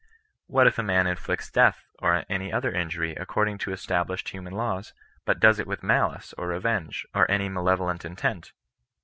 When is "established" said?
3.71-4.29